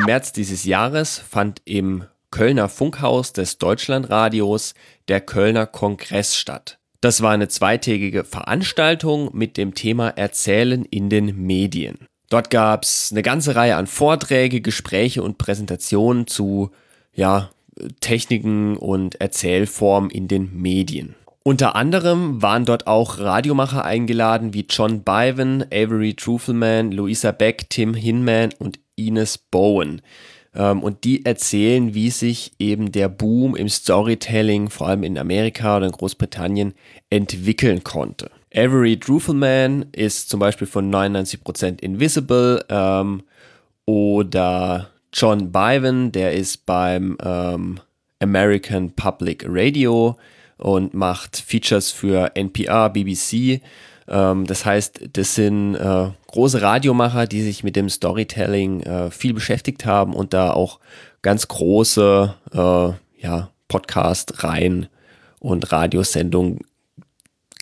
Im 0.00 0.06
März 0.06 0.32
dieses 0.32 0.64
Jahres 0.64 1.18
fand 1.18 1.60
im 1.66 2.04
Kölner 2.30 2.70
Funkhaus 2.70 3.34
des 3.34 3.58
Deutschlandradios 3.58 4.72
der 5.08 5.20
Kölner 5.20 5.66
Kongress 5.66 6.36
statt. 6.36 6.78
Das 7.02 7.20
war 7.20 7.32
eine 7.32 7.48
zweitägige 7.48 8.24
Veranstaltung 8.24 9.28
mit 9.34 9.58
dem 9.58 9.74
Thema 9.74 10.08
Erzählen 10.08 10.86
in 10.86 11.10
den 11.10 11.36
Medien. 11.44 11.98
Dort 12.30 12.48
gab 12.48 12.84
es 12.84 13.10
eine 13.12 13.20
ganze 13.20 13.56
Reihe 13.56 13.76
an 13.76 13.86
Vorträge, 13.86 14.62
Gespräche 14.62 15.22
und 15.22 15.36
Präsentationen 15.36 16.26
zu 16.26 16.70
ja, 17.12 17.50
Techniken 18.00 18.78
und 18.78 19.20
Erzählformen 19.20 20.08
in 20.08 20.28
den 20.28 20.62
Medien. 20.62 21.14
Unter 21.42 21.76
anderem 21.76 22.40
waren 22.40 22.64
dort 22.64 22.86
auch 22.86 23.18
Radiomacher 23.18 23.84
eingeladen 23.84 24.54
wie 24.54 24.66
John 24.68 25.02
Byven, 25.02 25.62
Avery 25.70 26.14
Trufelman, 26.14 26.90
Louisa 26.90 27.32
Beck, 27.32 27.68
Tim 27.68 27.92
Hinman 27.92 28.50
und 28.58 28.78
Ines 29.06 29.38
Bowen. 29.38 30.02
Ähm, 30.54 30.82
und 30.82 31.04
die 31.04 31.24
erzählen, 31.24 31.94
wie 31.94 32.10
sich 32.10 32.52
eben 32.58 32.92
der 32.92 33.08
Boom 33.08 33.56
im 33.56 33.68
Storytelling, 33.68 34.70
vor 34.70 34.88
allem 34.88 35.04
in 35.04 35.18
Amerika 35.18 35.76
oder 35.76 35.86
in 35.86 35.92
Großbritannien, 35.92 36.74
entwickeln 37.08 37.84
konnte. 37.84 38.30
Avery 38.54 38.98
Trufelman 38.98 39.86
ist 39.92 40.28
zum 40.28 40.40
Beispiel 40.40 40.66
von 40.66 40.92
99% 40.92 41.80
Invisible 41.80 42.64
ähm, 42.68 43.22
oder 43.86 44.90
John 45.12 45.52
Byven, 45.52 46.12
der 46.12 46.32
ist 46.32 46.66
beim 46.66 47.16
ähm, 47.22 47.80
American 48.20 48.90
Public 48.90 49.44
Radio 49.48 50.16
und 50.56 50.94
macht 50.94 51.36
Features 51.36 51.90
für 51.90 52.32
NPR, 52.34 52.90
BBC. 52.90 53.60
Ähm, 54.10 54.46
das 54.46 54.66
heißt, 54.66 55.08
das 55.12 55.34
sind 55.34 55.76
äh, 55.76 56.08
große 56.26 56.60
Radiomacher, 56.60 57.26
die 57.26 57.42
sich 57.42 57.64
mit 57.64 57.76
dem 57.76 57.88
Storytelling 57.88 58.82
äh, 58.82 59.10
viel 59.10 59.32
beschäftigt 59.32 59.86
haben 59.86 60.14
und 60.14 60.34
da 60.34 60.52
auch 60.52 60.80
ganz 61.22 61.48
große 61.48 62.34
äh, 62.52 63.22
ja, 63.22 63.50
Podcast-Reihen 63.68 64.88
und 65.38 65.72
Radiosendungen 65.72 66.58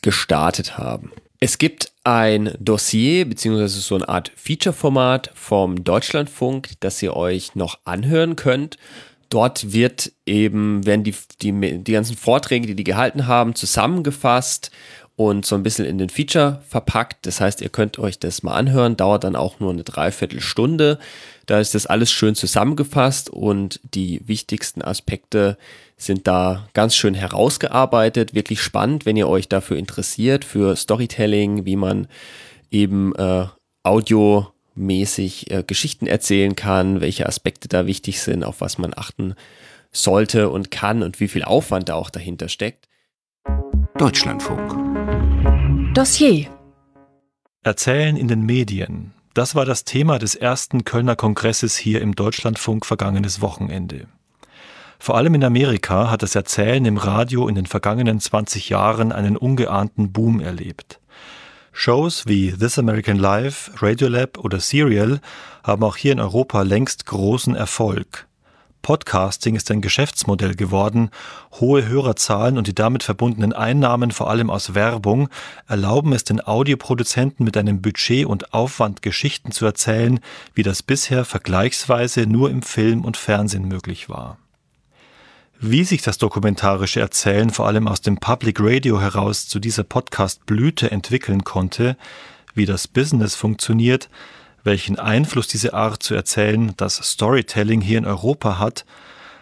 gestartet 0.03 0.79
haben. 0.79 1.13
Es 1.41 1.59
gibt 1.59 1.93
ein 2.03 2.55
Dossier 2.59 3.29
beziehungsweise 3.29 3.81
so 3.81 3.95
eine 3.95 4.09
Art 4.09 4.33
Feature-Format 4.35 5.31
vom 5.35 5.85
Deutschlandfunk, 5.85 6.71
das 6.81 7.03
ihr 7.03 7.15
euch 7.15 7.55
noch 7.55 7.79
anhören 7.85 8.35
könnt. 8.35 8.77
Dort 9.29 9.73
wird 9.73 10.13
eben, 10.25 10.87
werden 10.87 11.05
die, 11.05 11.15
die, 11.43 11.85
die 11.85 11.93
ganzen 11.93 12.17
Vorträge, 12.17 12.67
die 12.67 12.75
die 12.75 12.85
gehalten 12.85 13.27
haben, 13.27 13.55
zusammengefasst 13.55 14.71
und 15.19 15.45
so 15.45 15.57
ein 15.57 15.65
bisschen 15.65 15.85
in 15.85 15.99
den 15.99 16.11
Feature 16.11 16.63
verpackt. 16.69 17.27
Das 17.27 17.41
heißt, 17.41 17.61
ihr 17.61 17.71
könnt 17.71 17.99
euch 17.99 18.21
das 18.21 18.45
mal 18.45 18.55
anhören, 18.55 18.97
dauert 18.97 19.25
dann 19.25 19.35
auch 19.35 19.59
nur 19.59 19.73
eine 19.73 19.83
Dreiviertelstunde. 19.83 21.01
Da 21.47 21.59
ist 21.59 21.75
das 21.75 21.87
alles 21.87 22.13
schön 22.13 22.37
zusammengefasst 22.37 23.29
und 23.29 23.81
die 23.83 24.21
wichtigsten 24.29 24.81
Aspekte 24.81 25.59
sind 25.97 26.29
da 26.29 26.69
ganz 26.73 26.95
schön 26.95 27.15
herausgearbeitet. 27.15 28.33
Wirklich 28.33 28.63
spannend, 28.63 29.07
wenn 29.07 29.17
ihr 29.17 29.29
euch 29.29 29.49
dafür 29.49 29.77
interessiert, 29.77 30.45
für 30.45 30.77
Storytelling, 30.77 31.65
wie 31.65 31.75
man 31.75 32.07
eben 32.71 33.13
äh, 33.17 33.47
audiomäßig 33.83 35.51
äh, 35.51 35.65
Geschichten 35.67 36.07
erzählen 36.07 36.55
kann, 36.55 37.01
welche 37.01 37.27
Aspekte 37.27 37.67
da 37.67 37.87
wichtig 37.87 38.23
sind, 38.23 38.45
auf 38.45 38.61
was 38.61 38.79
man 38.79 38.93
achten 38.95 39.35
sollte 39.91 40.49
und 40.49 40.71
kann 40.71 41.03
und 41.03 41.19
wie 41.19 41.27
viel 41.27 41.43
Aufwand 41.43 41.89
da 41.89 41.95
auch 41.95 42.11
dahinter 42.11 42.49
steckt. 42.49 42.87
Deutschlandfunk. 43.99 44.88
Dossier. 45.95 46.47
Erzählen 47.63 48.17
in 48.17 48.29
den 48.29 48.43
Medien. 48.43 49.15
Das 49.33 49.55
war 49.55 49.65
das 49.65 49.85
Thema 49.85 50.19
des 50.19 50.35
ersten 50.35 50.85
Kölner 50.85 51.17
Kongresses 51.17 51.77
hier 51.77 52.03
im 52.03 52.15
Deutschlandfunk 52.15 52.85
vergangenes 52.85 53.41
Wochenende. 53.41 54.07
Vor 54.99 55.17
allem 55.17 55.35
in 55.35 55.43
Amerika 55.43 56.11
hat 56.11 56.23
das 56.23 56.35
Erzählen 56.35 56.85
im 56.85 56.99
Radio 56.99 57.49
in 57.49 57.55
den 57.55 57.67
vergangenen 57.67 58.21
20 58.21 58.69
Jahren 58.69 59.13
einen 59.13 59.37
ungeahnten 59.37 60.13
Boom 60.13 60.41
erlebt. 60.41 61.01
Shows 61.73 62.27
wie 62.27 62.53
This 62.53 62.79
American 62.79 63.17
Life, 63.17 63.71
Radiolab 63.77 64.39
oder 64.39 64.61
Serial 64.61 65.21
haben 65.65 65.83
auch 65.83 65.97
hier 65.97 66.13
in 66.13 66.21
Europa 66.21 66.63
längst 66.63 67.07
großen 67.07 67.57
Erfolg. 67.57 68.28
Podcasting 68.89 69.55
ist 69.55 69.71
ein 69.71 69.83
Geschäftsmodell 69.83 70.55
geworden. 70.55 71.11
Hohe 71.61 71.87
Hörerzahlen 71.87 72.57
und 72.57 72.69
die 72.69 72.75
damit 72.75 73.03
verbundenen 73.03 73.53
Einnahmen, 73.53 74.13
vor 74.13 74.31
allem 74.31 74.49
aus 74.49 74.75
Werbung, 74.75 75.29
erlauben 75.67 76.15
es 76.15 76.25
den 76.25 76.41
Audioproduzenten 76.41 77.45
mit 77.45 77.59
einem 77.59 77.83
Budget 77.83 78.25
und 78.25 78.55
Aufwand 78.55 79.03
Geschichten 79.03 79.53
zu 79.53 79.67
erzählen, 79.67 80.21
wie 80.55 80.63
das 80.63 80.83
bisher 80.83 81.27
vergleichsweise 81.27 82.23
nur 82.23 82.49
im 82.49 82.63
Film 82.63 83.05
und 83.05 83.19
Fernsehen 83.19 83.69
möglich 83.69 84.09
war. 84.09 84.39
Wie 85.61 85.85
sich 85.85 86.01
das 86.01 86.17
dokumentarische 86.17 87.01
Erzählen 87.01 87.51
vor 87.51 87.67
allem 87.67 87.89
aus 87.89 88.01
dem 88.01 88.17
Public 88.17 88.57
Radio 88.59 89.03
heraus 89.03 89.49
zu 89.49 89.59
dieser 89.59 89.85
Podcast-Blüte 89.85 90.91
entwickeln 90.91 91.45
konnte, 91.45 91.99
wie 92.55 92.65
das 92.65 92.89
Business 92.89 93.35
funktioniert, 93.35 94.09
welchen 94.69 94.99
Einfluss 94.99 95.49
diese 95.49 95.73
Art 95.73 96.03
zu 96.03 96.15
erzählen, 96.15 96.75
das 96.77 96.97
Storytelling 96.97 97.81
hier 97.81 97.97
in 97.97 98.05
Europa 98.05 98.59
hat, 98.59 98.85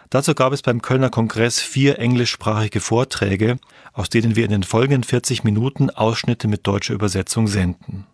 dazu 0.09 0.33
gab 0.33 0.53
es 0.53 0.61
beim 0.61 0.81
Kölner 0.81 1.09
Kongress 1.09 1.59
vier 1.59 1.99
englischsprachige 1.99 2.79
Vorträge, 2.79 3.59
aus 3.91 4.07
denen 4.07 4.37
wir 4.37 4.45
in 4.45 4.51
den 4.51 4.63
folgenden 4.63 5.03
40 5.03 5.43
Minuten 5.43 5.89
Ausschnitte 5.89 6.47
mit 6.47 6.65
deutscher 6.65 6.93
Übersetzung 6.93 7.47
senden. 7.47 8.07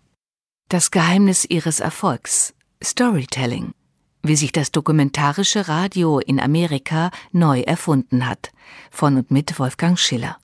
Das 0.70 0.90
Geheimnis 0.90 1.46
ihres 1.46 1.82
Erfolgs. 1.82 2.56
Storytelling. 2.84 3.74
Wie 4.24 4.36
sich 4.36 4.52
das 4.52 4.72
dokumentarische 4.72 5.68
Radio 5.68 6.18
in 6.18 6.40
Amerika 6.40 7.12
neu 7.32 7.60
erfunden 7.62 8.28
hat. 8.28 8.52
Von 8.90 9.18
und 9.18 9.30
mit 9.30 9.60
Wolfgang 9.60 10.00
Schiller. 10.00 10.38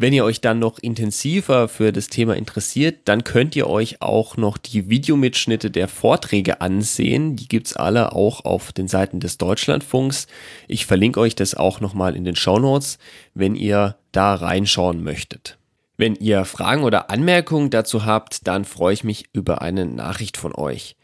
Wenn 0.00 0.12
ihr 0.12 0.24
euch 0.24 0.40
dann 0.40 0.60
noch 0.60 0.78
intensiver 0.78 1.66
für 1.66 1.90
das 1.90 2.06
Thema 2.06 2.36
interessiert, 2.36 3.00
dann 3.06 3.24
könnt 3.24 3.56
ihr 3.56 3.66
euch 3.66 4.00
auch 4.00 4.36
noch 4.36 4.56
die 4.56 4.88
Videomitschnitte 4.88 5.72
der 5.72 5.88
Vorträge 5.88 6.60
ansehen. 6.60 7.34
Die 7.34 7.48
gibt's 7.48 7.74
alle 7.74 8.12
auch 8.12 8.44
auf 8.44 8.72
den 8.72 8.86
Seiten 8.86 9.18
des 9.18 9.38
Deutschlandfunks. 9.38 10.28
Ich 10.68 10.86
verlinke 10.86 11.18
euch 11.18 11.34
das 11.34 11.56
auch 11.56 11.80
nochmal 11.80 12.14
in 12.14 12.22
den 12.22 12.36
Show 12.36 12.60
Notes, 12.60 12.98
wenn 13.34 13.56
ihr 13.56 13.96
da 14.12 14.36
reinschauen 14.36 15.02
möchtet. 15.02 15.58
Wenn 15.96 16.14
ihr 16.14 16.44
Fragen 16.44 16.84
oder 16.84 17.10
Anmerkungen 17.10 17.70
dazu 17.70 18.06
habt, 18.06 18.46
dann 18.46 18.64
freue 18.64 18.94
ich 18.94 19.02
mich 19.02 19.24
über 19.32 19.62
eine 19.62 19.84
Nachricht 19.84 20.36
von 20.36 20.54
euch. 20.54 20.94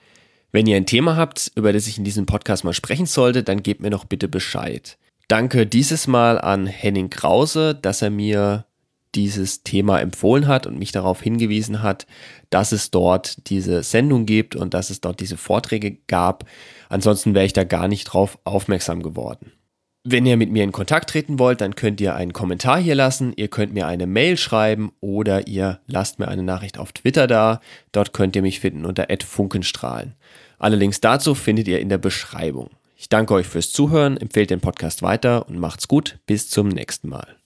Wenn 0.53 0.69
ihr 0.69 0.76
ein 0.76 0.87
Thema 0.87 1.16
habt, 1.16 1.50
über 1.56 1.72
das 1.72 1.88
ich 1.88 1.99
in 1.99 2.05
diesem 2.05 2.26
Podcast 2.26 2.62
mal 2.62 2.72
sprechen 2.72 3.06
sollte, 3.06 3.43
dann 3.43 3.65
gebt 3.65 3.81
mir 3.81 3.91
noch 3.91 4.05
bitte 4.05 4.28
Bescheid. 4.28 4.99
Danke 5.26 5.66
dieses 5.66 6.06
Mal 6.06 6.41
an 6.41 6.69
Henning 6.69 7.11
Krause, 7.11 7.75
dass 7.75 8.00
er 8.00 8.11
mir 8.11 8.66
dieses 9.15 9.63
Thema 9.63 10.01
empfohlen 10.01 10.47
hat 10.47 10.67
und 10.67 10.79
mich 10.79 10.93
darauf 10.93 11.23
hingewiesen 11.23 11.83
hat, 11.83 12.07
dass 12.51 12.73
es 12.73 12.91
dort 12.91 13.49
diese 13.49 13.83
Sendung 13.83 14.27
gibt 14.27 14.57
und 14.57 14.75
dass 14.75 14.91
es 14.91 15.01
dort 15.01 15.21
diese 15.21 15.37
Vorträge 15.37 15.99
gab. 16.06 16.44
Ansonsten 16.88 17.35
wäre 17.35 17.47
ich 17.47 17.53
da 17.53 17.65
gar 17.65 17.88
nicht 17.88 18.05
drauf 18.05 18.38
aufmerksam 18.44 19.03
geworden. 19.03 19.53
Wenn 20.06 20.27
ihr 20.27 20.37
mit 20.37 20.50
mir 20.50 20.65
in 20.65 20.73
Kontakt 20.73 21.09
treten 21.09 21.38
wollt, 21.38 21.62
dann 21.62 21.77
könnt 21.77 21.99
ihr 21.99 22.15
einen 22.15 22.35
Kommentar 22.35 22.79
hier 22.79 22.94
lassen, 22.94 23.33
ihr 23.37 23.49
könnt 23.49 23.73
mir 23.73 23.87
eine 23.87 24.06
Mail 24.06 24.37
schreiben 24.37 24.93
oder 25.00 25.47
ihr 25.49 25.81
lasst 25.87 26.19
mir 26.19 26.29
eine 26.29 26.43
Nachricht 26.43 26.79
auf 26.79 26.93
Twitter 26.93 27.27
da. 27.27 27.61
Dort 27.91 28.12
könnt 28.12 28.37
ihr 28.37 28.43
mich 28.43 28.61
finden 28.61 28.85
unter 28.85 29.06
@funkenstrahlen. 29.25 30.15
Alle 30.59 30.77
Links 30.77 31.00
dazu 31.00 31.35
findet 31.35 31.69
ihr 31.69 31.81
in 31.81 31.88
der 31.88 31.99
Beschreibung. 31.99 32.69
Ich 32.97 33.09
danke 33.09 33.33
euch 33.33 33.47
fürs 33.47 33.73
Zuhören, 33.73 34.19
empfehlt 34.19 34.50
den 34.50 34.61
Podcast 34.61 35.03
weiter 35.03 35.49
und 35.49 35.59
macht's 35.59 35.88
gut. 35.88 36.19
Bis 36.27 36.50
zum 36.50 36.69
nächsten 36.69 37.09
Mal. 37.09 37.37